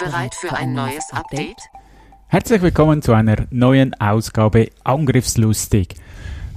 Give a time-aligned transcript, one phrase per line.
[0.00, 1.60] Bereit für ein neues Update?
[2.28, 5.94] Herzlich willkommen zu einer neuen Ausgabe Angriffslustig.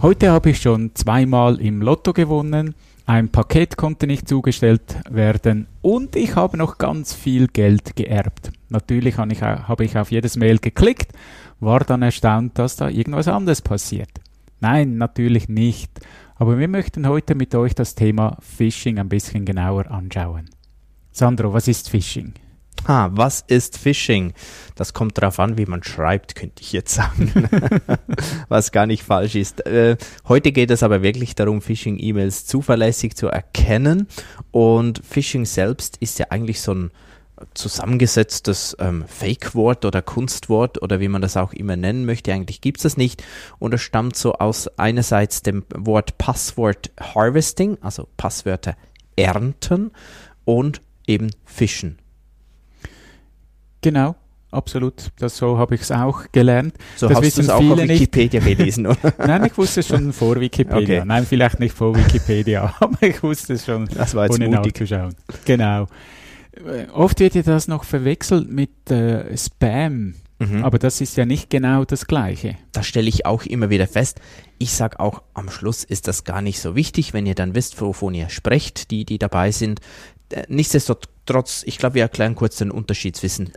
[0.02, 2.74] Heute habe ich schon zweimal im Lotto gewonnen,
[3.06, 8.54] ein Paket konnte nicht zugestellt werden und ich habe noch ganz viel Geld geerbt.
[8.70, 11.12] Natürlich habe ich, auf jedes Mail geklickt,
[11.60, 14.22] war dann erstaunt, dass da irgendwas anderes passiert.
[14.62, 15.92] Nein, natürlich nicht.
[16.36, 20.50] Aber wir möchten heute mit euch das Thema Phishing ein bisschen genauer anschauen.
[21.12, 22.36] Sandro, was ist Phishing?
[22.86, 24.34] Ah, was ist Phishing?
[24.76, 27.32] Das kommt darauf an, wie man schreibt, könnte ich jetzt sagen.
[28.50, 29.66] was gar nicht falsch ist.
[29.66, 29.96] Äh,
[30.28, 34.08] heute geht es aber wirklich darum, Phishing-E-Mails zuverlässig zu erkennen.
[34.52, 36.92] Und Phishing selbst ist ja eigentlich so ein
[37.54, 42.34] zusammengesetztes ähm, Fake-Wort oder Kunstwort oder wie man das auch immer nennen möchte.
[42.34, 43.24] Eigentlich gibt es das nicht.
[43.60, 48.76] Und es stammt so aus einerseits dem Wort Passwort Harvesting, also Passwörter
[49.16, 49.92] ernten
[50.44, 51.98] und eben fischen.
[53.84, 54.16] Genau,
[54.52, 55.12] absolut.
[55.20, 56.74] Das, so habe ich es auch gelernt.
[56.96, 58.58] So das hast du es auch auf Wikipedia nicht.
[58.58, 59.14] gelesen, oder?
[59.20, 61.00] Nein, ich wusste es schon vor Wikipedia.
[61.00, 61.04] Okay.
[61.06, 64.74] Nein, vielleicht nicht vor Wikipedia, aber ich wusste es schon, Das war jetzt ohne mutig.
[64.80, 65.14] nachzuschauen.
[65.46, 65.88] Genau.
[66.54, 70.64] Äh, Oft wird ja das noch verwechselt mit äh, Spam, Mhm.
[70.66, 72.56] aber das ist ja nicht genau das Gleiche.
[72.74, 74.20] Das stelle ich auch immer wieder fest.
[74.58, 77.80] Ich sage auch, am Schluss ist das gar nicht so wichtig, wenn ihr dann wisst,
[77.80, 79.80] wovon ihr sprecht, die, die dabei sind.
[80.32, 80.44] Äh,
[81.24, 83.52] Nichtsdestotrotz, ich glaube, wir erklären kurz den Unterschied zwischen,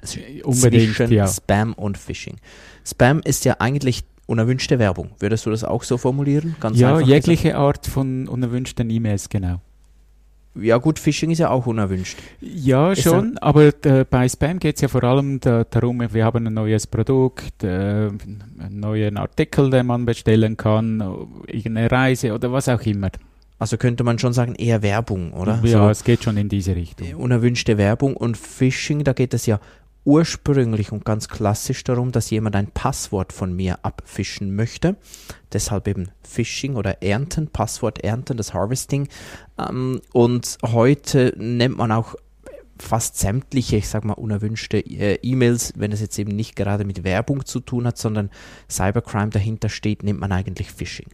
[0.44, 1.26] unbedingt, zwischen ja.
[1.26, 2.36] Spam und Phishing.
[2.84, 5.10] Spam ist ja eigentlich unerwünschte Werbung.
[5.18, 6.56] Würdest du das auch so formulieren?
[6.60, 9.48] Ganz ja, jegliche Art von unerwünschten E-Mails, genau.
[9.48, 9.62] gesagt?
[10.58, 12.16] Ja gut, Phishing ist ja auch unerwünscht.
[12.40, 16.24] Ja, Ist schon, aber äh, bei Spam geht es ja vor allem da, darum, wir
[16.24, 21.00] haben ein neues Produkt, äh, einen neuen Artikel, den man bestellen kann,
[21.46, 23.10] irgendeine Reise oder was auch immer.
[23.58, 25.60] Also könnte man schon sagen, eher Werbung, oder?
[25.62, 27.08] Ja, So, es geht schon in diese Richtung.
[27.08, 29.60] äh, unerwünschte Werbung und Phishing, da geht es ja
[30.04, 34.96] ursprünglich und ganz klassisch darum, dass jemand ein Passwort von mir abfischen möchte.
[35.52, 39.08] Deshalb eben Phishing oder Ernten, Passwort Ernten, das Harvesting.
[39.58, 42.14] Ähm, und heute nennt man auch
[42.78, 47.02] fast sämtliche, ich sag mal, unerwünschte äh, E-Mails, wenn es jetzt eben nicht gerade mit
[47.04, 48.30] Werbung zu tun hat, sondern
[48.70, 51.08] Cybercrime dahinter steht, nennt man eigentlich Phishing.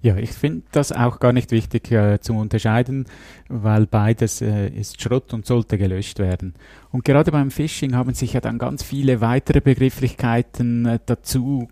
[0.00, 3.06] Ja, ich finde das auch gar nicht wichtig äh, zu unterscheiden,
[3.48, 6.54] weil beides äh, ist Schrott und sollte gelöscht werden.
[6.92, 11.68] Und gerade beim Phishing haben sich ja dann ganz viele weitere Begrifflichkeiten äh, dazu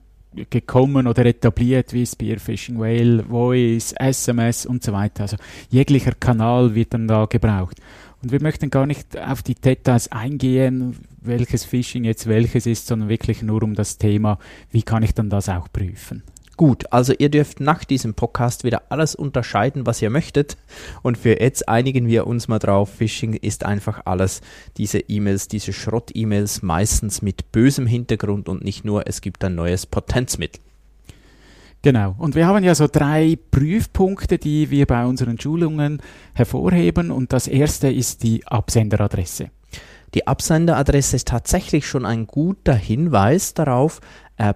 [0.50, 5.22] gekommen oder etabliert, wie Spearphishing, Whale, Voice, SMS und so weiter.
[5.22, 5.36] Also
[5.70, 7.80] jeglicher Kanal wird dann da gebraucht.
[8.22, 13.08] Und wir möchten gar nicht auf die Details eingehen, welches Phishing jetzt welches ist, sondern
[13.08, 14.38] wirklich nur um das Thema,
[14.70, 16.22] wie kann ich dann das auch prüfen.
[16.56, 20.56] Gut, also ihr dürft nach diesem Podcast wieder alles unterscheiden, was ihr möchtet.
[21.02, 22.88] Und für jetzt einigen wir uns mal drauf.
[22.88, 24.40] Phishing ist einfach alles
[24.78, 29.84] diese E-Mails, diese Schrott-E-Mails, meistens mit bösem Hintergrund und nicht nur, es gibt ein neues
[29.84, 30.62] Potenzmittel.
[31.82, 32.14] Genau.
[32.16, 36.00] Und wir haben ja so drei Prüfpunkte, die wir bei unseren Schulungen
[36.32, 37.10] hervorheben.
[37.10, 39.50] Und das erste ist die Absenderadresse.
[40.14, 44.00] Die Absenderadresse ist tatsächlich schon ein guter Hinweis darauf,
[44.36, 44.54] äh,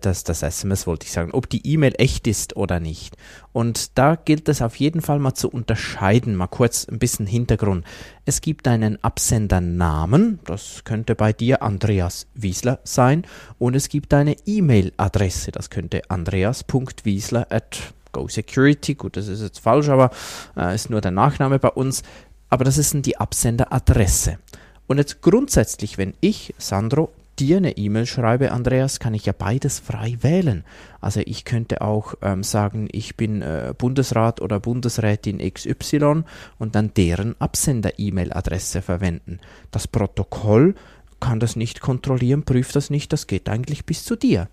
[0.00, 3.16] dass das SMS wollte ich sagen, ob die E-Mail echt ist oder nicht.
[3.52, 6.34] Und da gilt es auf jeden Fall mal zu unterscheiden.
[6.34, 7.84] Mal kurz ein bisschen Hintergrund.
[8.24, 13.24] Es gibt einen Absendernamen, das könnte bei dir Andreas Wiesler sein,
[13.58, 19.88] und es gibt eine E-Mail-Adresse, das könnte andreas.wiesler at GoSecurity, gut, das ist jetzt falsch,
[19.88, 20.10] aber
[20.56, 22.02] äh, ist nur der Nachname bei uns.
[22.48, 24.38] Aber das ist die Absenderadresse.
[24.86, 27.10] Und jetzt grundsätzlich, wenn ich, Sandro,
[27.42, 30.62] dir eine E-Mail schreibe, Andreas, kann ich ja beides frei wählen.
[31.00, 36.22] Also ich könnte auch ähm, sagen, ich bin äh, Bundesrat oder Bundesrätin XY
[36.58, 39.40] und dann deren Absender-E-Mail-Adresse verwenden.
[39.72, 40.76] Das Protokoll
[41.18, 44.48] kann das nicht kontrollieren, prüft das nicht, das geht eigentlich bis zu dir.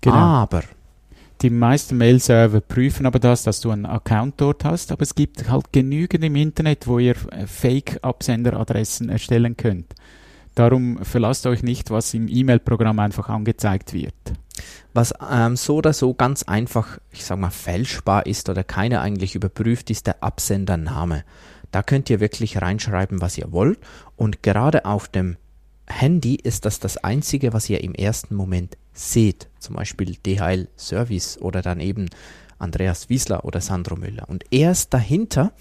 [0.00, 0.16] Genau.
[0.16, 0.62] Aber
[1.40, 5.50] Die meisten Mail-Server prüfen aber das, dass du einen Account dort hast, aber es gibt
[5.50, 9.94] halt genügend im Internet, wo ihr äh, Fake-Absenderadressen erstellen könnt.
[10.54, 14.14] Darum verlasst euch nicht, was im E-Mail-Programm einfach angezeigt wird.
[14.92, 19.34] Was ähm, so oder so ganz einfach, ich sag mal, fälschbar ist oder keiner eigentlich
[19.34, 21.24] überprüft, ist der Absendername.
[21.70, 23.78] Da könnt ihr wirklich reinschreiben, was ihr wollt.
[24.16, 25.36] Und gerade auf dem
[25.86, 29.48] Handy ist das das Einzige, was ihr im ersten Moment seht.
[29.58, 32.10] Zum Beispiel DHL Service oder dann eben
[32.58, 34.28] Andreas Wiesler oder Sandro Müller.
[34.28, 35.52] Und erst dahinter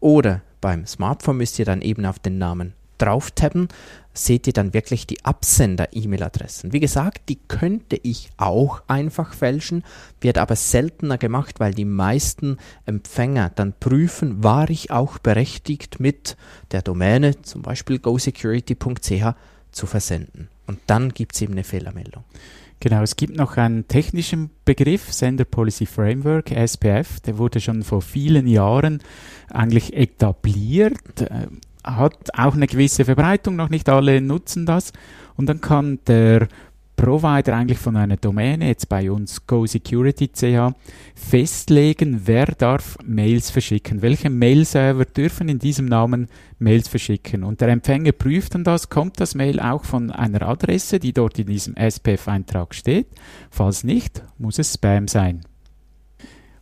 [0.00, 3.68] oder beim Smartphone müsst ihr dann eben auf den Namen drauf tappen,
[4.14, 6.72] seht ihr dann wirklich die Absender-E-Mail-Adressen.
[6.72, 9.84] Wie gesagt, die könnte ich auch einfach fälschen,
[10.20, 16.36] wird aber seltener gemacht, weil die meisten Empfänger dann prüfen, war ich auch berechtigt mit
[16.72, 19.34] der Domäne, zum Beispiel gosecurity.ch,
[19.70, 20.48] zu versenden.
[20.66, 22.24] Und dann gibt es eben eine Fehlermeldung.
[22.80, 28.02] Genau, es gibt noch einen technischen Begriff, Sender Policy Framework, SPF, der wurde schon vor
[28.02, 29.02] vielen Jahren
[29.50, 30.96] eigentlich etabliert,
[31.96, 34.92] hat auch eine gewisse Verbreitung, noch nicht alle nutzen das.
[35.36, 36.48] Und dann kann der
[36.98, 40.74] Provider eigentlich von einer Domäne, jetzt bei uns GoSecurity.ch,
[41.14, 46.26] festlegen, wer darf Mails verschicken, welche Mail-Server dürfen in diesem Namen
[46.58, 47.44] Mails verschicken.
[47.44, 51.38] Und der Empfänger prüft dann das, kommt das Mail auch von einer Adresse, die dort
[51.38, 53.06] in diesem SPF-Eintrag steht.
[53.48, 55.42] Falls nicht, muss es Spam sein.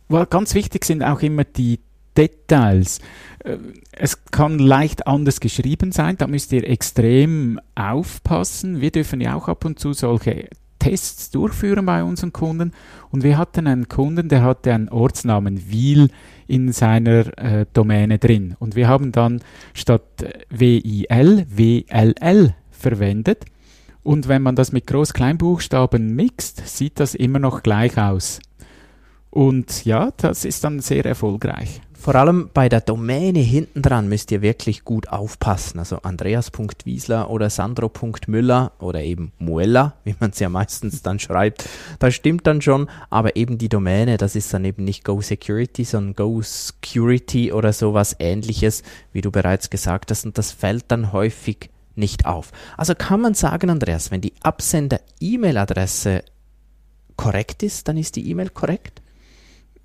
[0.07, 1.79] Well, ganz wichtig sind auch immer die
[2.17, 2.99] Details.
[3.43, 3.57] Äh,
[3.91, 8.81] es kann leicht anders geschrieben sein, da müsst ihr extrem aufpassen.
[8.81, 10.49] Wir dürfen ja auch ab und zu solche
[10.79, 12.71] Tests durchführen bei unseren Kunden.
[13.09, 16.09] Und wir hatten einen Kunden, der hatte einen Ortsnamen Wiel
[16.47, 18.55] in seiner äh, Domäne drin.
[18.59, 19.41] Und wir haben dann
[19.73, 23.45] statt WIL WLL verwendet.
[24.03, 28.39] Und wenn man das mit Groß-Kleinbuchstaben mixt, sieht das immer noch gleich aus.
[29.29, 31.81] Und ja, das ist dann sehr erfolgreich.
[31.99, 35.79] Vor allem bei der Domäne hinten dran müsst ihr wirklich gut aufpassen.
[35.79, 41.67] Also Andreas.wiesler oder Sandro.müller oder eben Muella, wie man es ja meistens dann schreibt.
[41.99, 45.83] Das stimmt dann schon, aber eben die Domäne, das ist dann eben nicht Go Security,
[45.83, 50.25] sondern Go Security oder sowas ähnliches, wie du bereits gesagt hast.
[50.25, 52.51] Und das fällt dann häufig nicht auf.
[52.77, 56.23] Also kann man sagen, Andreas, wenn die Absender-E-Mail-Adresse
[57.17, 59.01] korrekt ist, dann ist die E-Mail korrekt?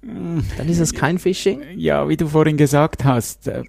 [0.02, 1.62] Dann ist es kein Phishing?
[1.76, 3.62] Ja, wie du vorhin gesagt hast, äh,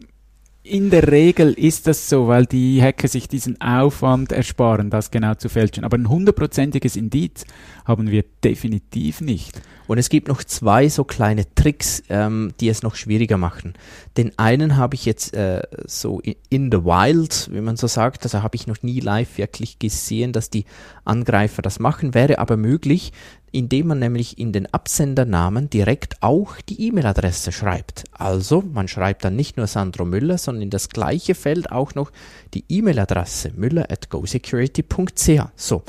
[0.65, 5.35] in der Regel ist das so, weil die Hacker sich diesen Aufwand ersparen, das genau
[5.35, 5.83] zu fälschen.
[5.83, 7.44] Aber ein hundertprozentiges Indiz
[7.85, 9.62] haben wir definitiv nicht.
[9.88, 13.74] Und es gibt noch zwei so kleine Tricks, ähm, die es noch schwieriger machen.
[14.15, 18.41] Den einen habe ich jetzt äh, so in the wild, wie man so sagt, also
[18.41, 20.63] habe ich noch nie live wirklich gesehen, dass die
[21.03, 23.12] Angreifer das machen, wäre aber möglich,
[23.53, 28.03] indem man nämlich in den Absendernamen direkt auch die E-Mail-Adresse schreibt.
[28.11, 32.11] Also man schreibt dann nicht nur Sandro Müller, sondern in das gleiche Feld auch noch
[32.55, 35.41] die E-Mail-Adresse müller at gosecurity.ch.
[35.55, 35.83] So.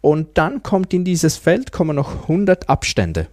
[0.00, 3.28] Und dann kommt in dieses Feld kommen noch 100 Abstände.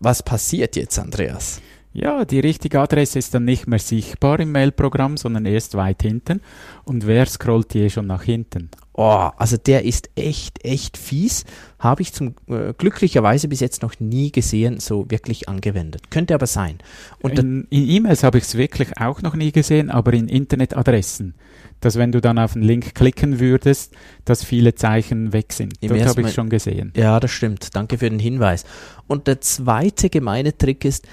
[0.00, 1.60] Was passiert jetzt, Andreas?
[1.96, 6.42] Ja, die richtige Adresse ist dann nicht mehr sichtbar im Mailprogramm, sondern erst weit hinten.
[6.84, 8.68] Und wer scrollt je schon nach hinten?
[8.92, 11.44] Oh, also der ist echt, echt fies.
[11.78, 16.10] Habe ich zum äh, glücklicherweise bis jetzt noch nie gesehen, so wirklich angewendet.
[16.10, 16.78] Könnte aber sein.
[17.22, 21.34] Und in E-Mails e habe ich es wirklich auch noch nie gesehen, aber in Internetadressen.
[21.80, 23.94] Dass wenn du dann auf den Link klicken würdest,
[24.24, 25.74] dass viele Zeichen weg sind.
[25.80, 26.92] Im Dort habe ich schon gesehen.
[26.96, 27.76] Ja, das stimmt.
[27.76, 28.64] Danke für den Hinweis.
[29.06, 31.06] Und der zweite gemeine Trick ist,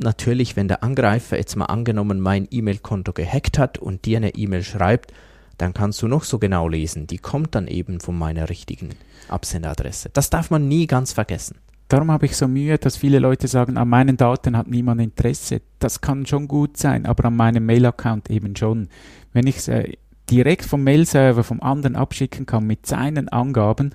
[0.00, 4.62] natürlich, wenn der Angreifer jetzt mal angenommen mein E-Mail-Konto gehackt hat und dir eine E-Mail
[4.62, 5.12] schreibt,
[5.58, 7.06] dann kannst du noch so genau lesen.
[7.06, 8.90] Die kommt dann eben von meiner richtigen
[9.28, 10.10] Absenderadresse.
[10.12, 11.56] Das darf man nie ganz vergessen.
[11.88, 15.60] Darum habe ich so Mühe, dass viele Leute sagen, an meinen Daten hat niemand Interesse.
[15.80, 18.88] Das kann schon gut sein, aber an meinem Mail-Account eben schon.
[19.32, 19.94] Wenn ich es äh,
[20.30, 23.92] direkt vom Mail-Server vom anderen abschicken kann mit seinen Angaben,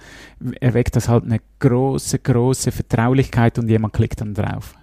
[0.59, 4.75] erweckt das halt eine große, große Vertraulichkeit und jemand klickt dann drauf.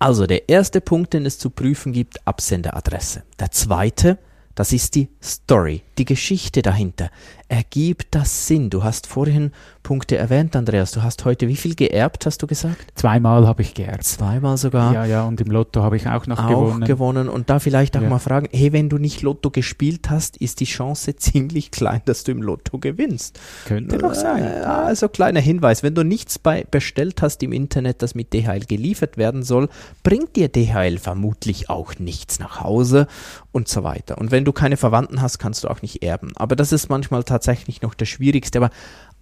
[0.00, 3.22] Also der erste Punkt, den es zu prüfen gibt, Absenderadresse.
[3.38, 4.16] Der zweite,
[4.54, 7.10] das ist die Story, die Geschichte dahinter.
[7.50, 8.70] Ergibt das Sinn?
[8.70, 9.50] Du hast vorhin
[9.82, 10.92] Punkte erwähnt, Andreas.
[10.92, 12.92] Du hast heute wie viel geerbt, hast du gesagt?
[12.94, 14.04] Zweimal habe ich geerbt.
[14.04, 14.94] Zweimal sogar?
[14.94, 16.84] Ja, ja, und im Lotto habe ich auch noch auch gewonnen.
[16.84, 17.28] gewonnen.
[17.28, 18.08] Und da vielleicht auch ja.
[18.08, 22.22] mal fragen, hey, wenn du nicht Lotto gespielt hast, ist die Chance ziemlich klein, dass
[22.22, 23.40] du im Lotto gewinnst.
[23.66, 24.44] Könnte doch sein.
[24.44, 28.66] Äh, also kleiner Hinweis, wenn du nichts bei bestellt hast im Internet, das mit DHL
[28.66, 29.68] geliefert werden soll,
[30.04, 33.08] bringt dir DHL vermutlich auch nichts nach Hause
[33.50, 34.18] und so weiter.
[34.18, 36.30] Und wenn du keine Verwandten hast, kannst du auch nicht erben.
[36.36, 37.39] Aber das ist manchmal tatsächlich
[37.82, 38.58] noch das Schwierigste.
[38.58, 38.70] Aber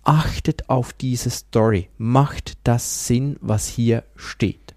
[0.04, 1.88] achtet auf diese Story.
[1.98, 4.74] Macht das Sinn, was hier steht?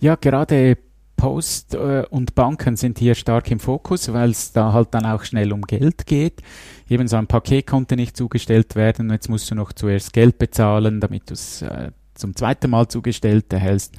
[0.00, 0.78] Ja, gerade
[1.22, 5.22] Post äh, und Banken sind hier stark im Fokus, weil es da halt dann auch
[5.22, 6.42] schnell um Geld geht.
[6.88, 10.38] Eben so ein Paket konnte nicht zugestellt werden und jetzt musst du noch zuerst Geld
[10.38, 13.94] bezahlen, damit du es äh, zum zweiten Mal zugestellt erhältst.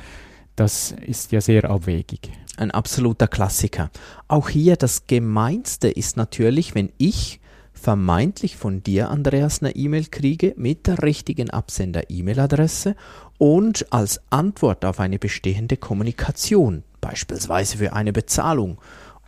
[0.58, 2.30] das ist ja sehr abwegig.
[2.58, 3.90] Ein absoluter Klassiker.
[4.28, 7.40] Auch hier das Gemeinste ist natürlich, wenn ich
[7.84, 12.96] vermeintlich von dir, Andreas, eine E-Mail kriege mit der richtigen Absender-E-Mail-Adresse
[13.38, 18.78] und als Antwort auf eine bestehende Kommunikation, beispielsweise für eine Bezahlung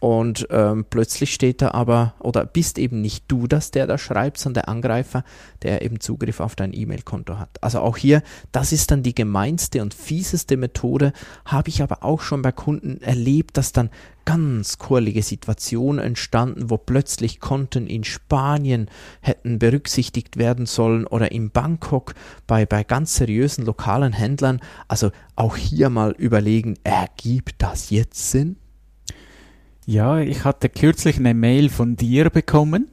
[0.06, 4.38] und ähm, plötzlich steht da aber, oder bist eben nicht du das, der da schreibt,
[4.38, 5.24] sondern der Angreifer,
[5.64, 7.58] der eben Zugriff auf dein E-Mail-Konto hat.
[7.62, 8.22] Also auch hier,
[8.52, 11.12] das ist dann die gemeinste und fieseste Methode,
[11.44, 13.90] habe ich aber auch schon bei Kunden erlebt, dass dann
[14.26, 21.50] ganz kurlige Situationen entstanden, wo plötzlich Konten in Spanien hätten berücksichtigt werden sollen oder in
[21.50, 22.14] Bangkok
[22.46, 24.60] bei, bei ganz seriösen lokalen Händlern.
[24.88, 28.58] Also auch hier mal überlegen, ergibt das jetzt Sinn?
[29.86, 32.88] Ja, ich hatte kürzlich eine Mail von dir bekommen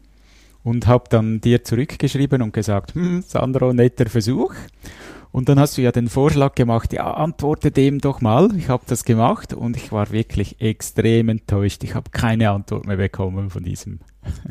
[0.62, 4.54] und habe dann dir zurückgeschrieben und gesagt, hm, Sandro, netter Versuch.
[5.32, 8.54] Und dann hast du ja den Vorschlag gemacht, ja, antworte dem doch mal.
[8.56, 11.82] Ich habe das gemacht und ich war wirklich extrem enttäuscht.
[11.84, 14.00] Ich habe keine Antwort mehr bekommen von diesem.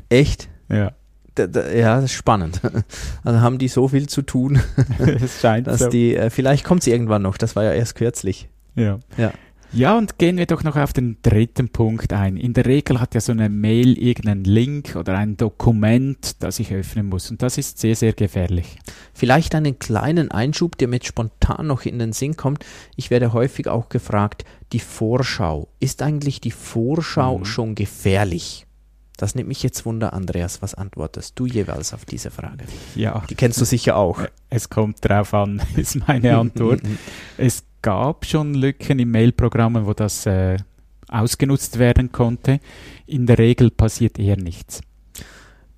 [0.10, 0.50] Echt?
[0.70, 0.94] Ja.
[1.36, 2.62] Da, da, ja, das ist spannend.
[3.26, 4.62] Also haben die so viel zu tun,
[5.00, 5.90] Es scheint dass so.
[5.90, 8.48] die, äh, vielleicht kommt sie irgendwann noch, das war ja erst kürzlich.
[8.76, 9.00] Ja.
[9.18, 9.34] Ja.
[9.74, 12.36] Ja, und gehen wir doch noch auf den dritten Punkt ein.
[12.36, 16.74] In der Regel hat ja so eine Mail irgendeinen Link oder ein Dokument, das ich
[16.74, 17.32] öffnen muss.
[17.32, 18.78] Und das ist sehr, sehr gefährlich.
[19.14, 22.66] Vielleicht einen kleinen Einschub, der mir jetzt spontan noch in den Sinn kommt.
[22.98, 25.70] Ich werde häufig auch gefragt, die Vorschau.
[25.80, 27.46] Ist eigentlich die Vorschau Mhm.
[27.46, 28.66] schon gefährlich?
[29.18, 30.62] Das nimmt mich jetzt Wunder, Andreas.
[30.62, 32.66] Was antwortest du jeweils auf diese Frage?
[32.96, 34.20] Ja, Die kennst du sicher auch.
[34.50, 36.82] es kommt drauf an, ist meine Antwort.
[37.38, 40.58] es gab schon Lücken im Mailprogrammen, wo das äh,
[41.08, 42.60] ausgenutzt werden konnte.
[43.06, 44.82] In der Regel passiert eher nichts.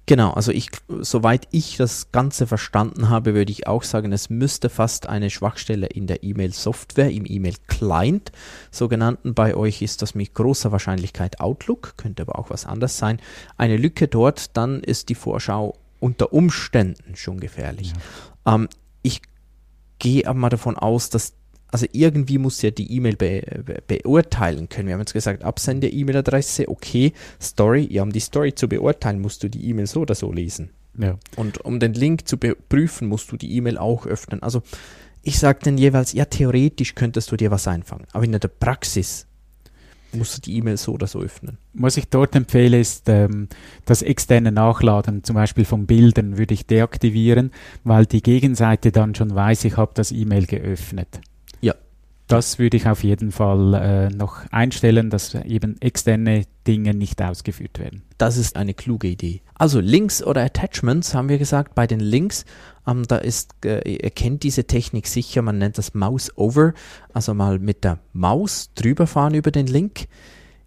[0.05, 0.69] Genau, also ich,
[1.00, 5.88] soweit ich das Ganze verstanden habe, würde ich auch sagen, es müsste fast eine Schwachstelle
[5.88, 8.33] in der E-Mail-Software, im E-Mail-Client
[8.69, 13.22] sogenannten, bei euch ist das mit großer Wahrscheinlichkeit Outlook, könnte aber auch was anderes sein,
[13.55, 17.93] eine Lücke dort, dann ist die Vorschau unter Umständen schon gefährlich.
[18.45, 18.67] Ähm,
[19.03, 19.22] ich
[20.00, 21.33] gehe aber mal davon aus, dass
[21.74, 24.88] also irgendwie muss ja die E-Mail be be beurteilen können.
[24.88, 29.50] Wir haben jetzt gesagt, Absender-E-Mail-Adresse, okay, Story, ja, um die Story zu beurteilen, musst du
[29.50, 30.70] die E-Mail so oder so lesen.
[31.00, 31.18] Ja.
[31.36, 34.44] Und um den Link zu prüfen, musst du die E-Mail auch öffnen.
[34.44, 34.62] Also
[35.24, 39.25] ich sage dann jeweils, ja, theoretisch könntest du dir was einfangen, aber in der Praxis
[40.12, 41.58] musst du die E-Mail so oder so öffnen.
[41.74, 43.48] Was ich dort empfehle, ist ähm,
[43.86, 47.50] das externe Nachladen, zum Beispiel von Bildern, würde ich deaktivieren,
[47.84, 51.20] weil die Gegenseite dann schon weiß, ich habe das E-Mail geöffnet.
[52.27, 57.80] Das würde ich auf jeden Fall äh, noch einstellen, dass eben externe Dinge nicht ausgeführt
[57.80, 58.03] werden.
[58.18, 59.42] Das ist eine kluge Idee.
[59.56, 61.75] Also Links oder Attachments haben wir gesagt.
[61.75, 62.46] Bei den Links,
[62.88, 66.74] ähm, da ist, äh, ihr kennt diese Technik sicher, man nennt das Mouse Over.
[67.13, 70.08] Also mal mit der Maus drüber fahren über den Link.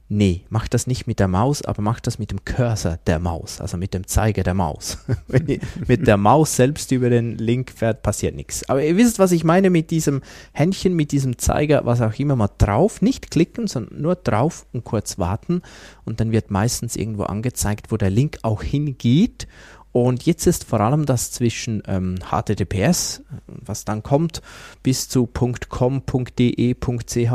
[0.08, 3.60] Nee, macht das nicht mit der Maus, aber macht das mit dem Cursor der Maus,
[3.60, 4.98] also mit dem Zeiger der Maus.
[5.26, 5.58] Wenn ihr
[5.88, 8.68] mit der Maus selbst über den Link fährt, passiert nichts.
[8.70, 10.22] Aber ihr wisst, was ich meine mit diesem
[10.52, 14.84] Händchen, mit diesem Zeiger, was auch immer mal drauf, nicht klicken, sondern nur drauf und
[14.84, 15.62] kurz warten
[16.04, 19.48] und dann wird meistens irgendwo angezeigt, wo der Link auch hingeht.
[19.90, 24.40] Und jetzt ist vor allem das zwischen ähm, HTTPS, was dann kommt,
[24.84, 26.02] bis zu .com,
[26.38, 27.32] .de, .ch,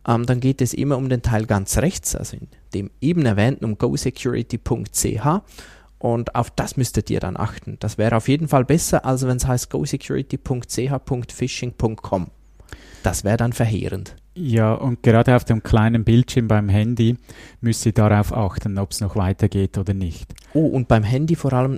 [0.07, 3.65] ähm, dann geht es immer um den Teil ganz rechts, also in dem eben erwähnten
[3.65, 5.27] um gosecurity.ch
[5.97, 7.77] und auf das müsstet ihr dann achten.
[7.79, 12.27] Das wäre auf jeden Fall besser, als wenn es heißt gosecurity.ch.phishing.com.
[13.01, 14.15] Das wäre dann verheerend.
[14.35, 17.17] Ja, und gerade auf dem kleinen Bildschirm beim Handy
[17.61, 20.33] müsst ihr darauf achten, ob es noch weitergeht oder nicht.
[20.55, 21.77] Oh, und beim Handy vor allem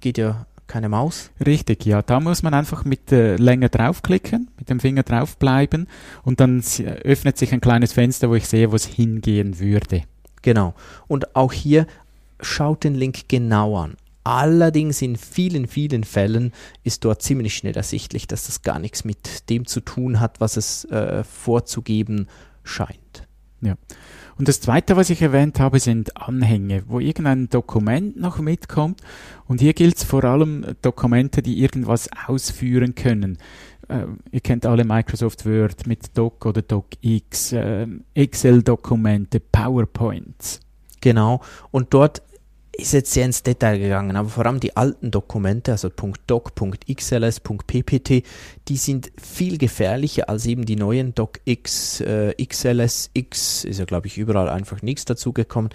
[0.00, 1.30] geht ja keine Maus.
[1.44, 2.02] Richtig, ja.
[2.02, 5.86] Da muss man einfach mit äh, länger draufklicken, mit dem Finger draufbleiben
[6.24, 10.02] und dann s- öffnet sich ein kleines Fenster, wo ich sehe, wo es hingehen würde.
[10.42, 10.74] Genau.
[11.06, 11.86] Und auch hier
[12.40, 13.96] schaut den Link genau an.
[14.24, 19.48] Allerdings in vielen, vielen Fällen ist dort ziemlich schnell ersichtlich, dass das gar nichts mit
[19.50, 22.26] dem zu tun hat, was es äh, vorzugeben
[22.64, 23.25] scheint.
[24.38, 29.00] Und das Zweite, was ich erwähnt habe, sind Anhänge, wo irgendein Dokument noch mitkommt.
[29.46, 33.38] Und hier gilt es vor allem Dokumente, die irgendwas ausführen können.
[33.88, 40.60] Äh, ihr kennt alle Microsoft Word mit Doc oder DocX, äh, Excel-Dokumente, PowerPoints.
[41.00, 41.40] Genau.
[41.70, 42.22] Und dort
[42.78, 45.88] ist jetzt sehr ins Detail gegangen, aber vor allem die alten Dokumente, also
[46.26, 46.52] .doc,
[46.86, 48.22] .xls, .ppt,
[48.68, 54.08] die sind viel gefährlicher als eben die neuen DocX, äh, XLS, X, ist ja glaube
[54.08, 55.70] ich überall einfach nichts dazugekommen.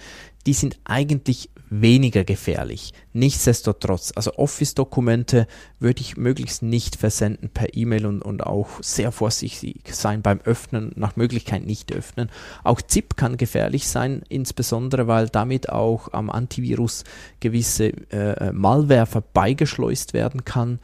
[0.46, 1.50] Die sind eigentlich
[1.80, 2.92] weniger gefährlich.
[3.14, 5.46] Nichtsdestotrotz, also Office-Dokumente
[5.80, 10.92] würde ich möglichst nicht versenden per E-Mail und, und auch sehr vorsichtig sein beim Öffnen,
[10.96, 12.30] nach Möglichkeit nicht öffnen.
[12.62, 17.04] Auch ZIP kann gefährlich sein, insbesondere weil damit auch am Antivirus
[17.40, 20.78] gewisse äh, Malware vorbeigeschleust werden kann.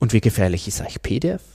[0.00, 1.53] Und wie gefährlich ist eigentlich PDF?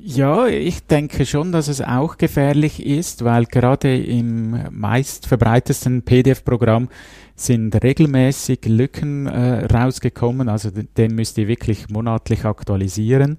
[0.00, 6.88] Ja, ich denke schon, dass es auch gefährlich ist, weil gerade im meist verbreitesten PDF-Programm
[7.34, 13.38] sind regelmäßig Lücken äh, rausgekommen, also den müsst ihr wirklich monatlich aktualisieren.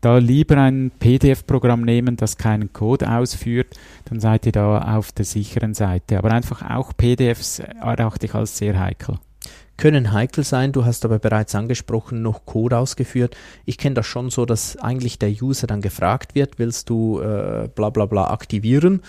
[0.00, 5.26] Da lieber ein PDF-Programm nehmen, das keinen Code ausführt, dann seid ihr da auf der
[5.26, 6.16] sicheren Seite.
[6.16, 9.18] Aber einfach auch PDFs erachte ich als sehr heikel
[9.80, 10.72] können heikel sein.
[10.72, 13.36] Du hast aber bereits angesprochen, noch Code ausgeführt.
[13.64, 17.68] Ich kenne das schon so, dass eigentlich der User dann gefragt wird, willst du äh,
[17.74, 19.02] bla bla bla aktivieren?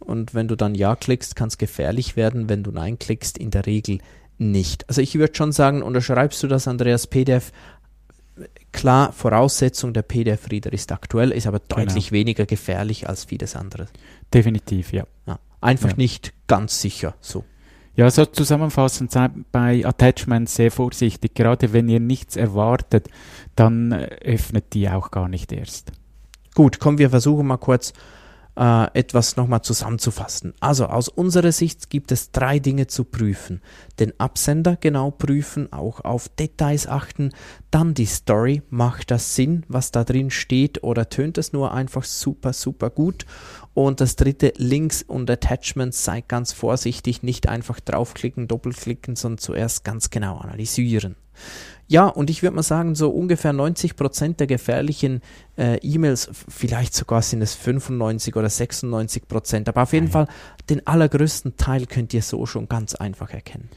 [0.00, 2.48] Und wenn du dann Ja klickst, kann es gefährlich werden.
[2.48, 4.00] Wenn du Nein klickst, in der Regel
[4.36, 4.86] nicht.
[4.88, 7.52] Also ich würde schon sagen, unterschreibst du das, Andreas PDF?
[8.72, 11.80] Klar, Voraussetzung, der PDF-Reader ist aktuell, ist aber genau.
[11.80, 13.86] deutlich weniger gefährlich als vieles andere.
[14.34, 15.06] Definitiv, ja.
[15.26, 15.96] ja einfach ja.
[15.96, 17.44] nicht ganz sicher so.
[17.96, 21.34] Ja, so zusammenfassend seid bei Attachments sehr vorsichtig.
[21.34, 23.08] Gerade wenn ihr nichts erwartet,
[23.56, 25.92] dann äh, öffnet die auch gar nicht erst.
[26.54, 27.94] Gut, kommen wir versuchen mal kurz
[28.56, 30.54] äh, etwas nochmal zusammenzufassen.
[30.60, 33.60] Also aus unserer Sicht gibt es drei Dinge zu prüfen.
[33.98, 37.30] Den Absender genau prüfen, auch auf Details achten,
[37.70, 42.04] dann die Story, macht das Sinn, was da drin steht oder tönt es nur einfach
[42.04, 43.26] super, super gut
[43.76, 49.84] und das dritte, Links und Attachments, seid ganz vorsichtig, nicht einfach draufklicken, doppelklicken, sondern zuerst
[49.84, 51.16] ganz genau analysieren.
[51.88, 55.22] Ja, und ich würde mal sagen, so ungefähr 90 Prozent der gefährlichen
[55.56, 60.26] äh, E-Mails, vielleicht sogar sind es 95 oder 96%, Prozent, aber auf jeden Fall
[60.68, 63.68] den allergrößten Teil könnt ihr so schon ganz einfach erkennen.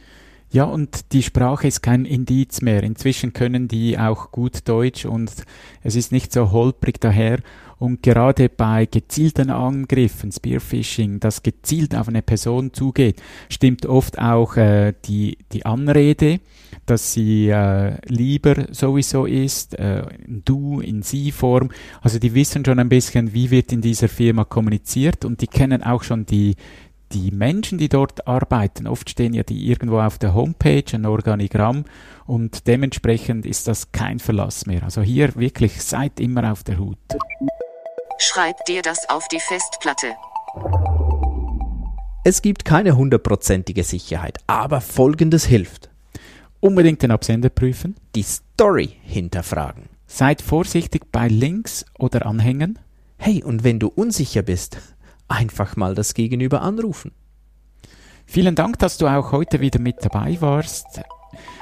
[0.52, 2.82] Ja, und die Sprache ist kein Indiz mehr.
[2.82, 5.32] Inzwischen können die auch gut Deutsch und
[5.84, 7.40] es ist nicht so holprig daher.
[7.78, 14.58] Und gerade bei gezielten Angriffen, Spearfishing, das gezielt auf eine Person zugeht, stimmt oft auch
[14.58, 16.42] äh, die, die Anrede,
[16.86, 21.70] dass sie äh, lieber sowieso ist, äh, in Du, in Sie-Form.
[22.02, 25.82] Also die wissen schon ein bisschen, wie wird in dieser Firma kommuniziert und die kennen
[25.82, 26.56] auch schon die,
[27.12, 31.86] die Menschen, die dort arbeiten, oft stehen ja die irgendwo auf der Homepage, ein Organigramm
[32.26, 34.84] und dementsprechend ist das kein Verlass mehr.
[34.84, 36.98] Also hier wirklich seid immer auf der Hut.
[38.20, 40.16] Schreib dir das auf die Festplatte.
[42.26, 45.90] Es gibt keine hundertprozentige Sicherheit, aber folgendes hilft.
[46.60, 47.96] Unbedingt den Absender prüfen.
[48.16, 49.86] Die Story hinterfragen.
[50.06, 52.78] Seid vorsichtig bei Links oder Anhängen.
[53.18, 54.78] Hey, und wenn du unsicher bist,
[55.30, 57.12] einfach mal das Gegenüber anrufen.
[58.26, 61.02] Vielen Dank, dass du auch heute wieder mit dabei warst.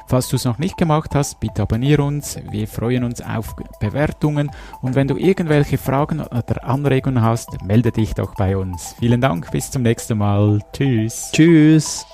[0.08, 2.38] Falls du es noch nicht gemacht hast, bitte abonniere uns.
[2.50, 4.50] Wir freuen uns auf Bewertungen.
[4.82, 8.96] Und wenn du irgendwelche Fragen oder Anregungen hast, melde dich doch bei uns.
[9.00, 10.60] Vielen Dank, bis zum nächsten Mal.
[10.74, 11.30] Tschüss.
[11.34, 12.06] Tschüss.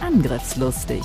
[0.00, 1.04] Angriffslustig